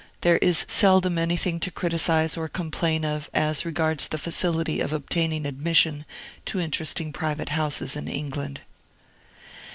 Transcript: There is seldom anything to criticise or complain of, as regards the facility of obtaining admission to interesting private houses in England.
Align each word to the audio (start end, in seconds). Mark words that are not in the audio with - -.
There 0.21 0.39
is 0.39 0.65
seldom 0.67 1.19
anything 1.19 1.59
to 1.59 1.69
criticise 1.69 2.35
or 2.35 2.47
complain 2.47 3.05
of, 3.05 3.29
as 3.35 3.65
regards 3.65 4.07
the 4.07 4.17
facility 4.17 4.79
of 4.79 4.91
obtaining 4.91 5.45
admission 5.45 6.05
to 6.45 6.59
interesting 6.59 7.13
private 7.13 7.49
houses 7.49 7.95
in 7.95 8.07
England. 8.07 8.61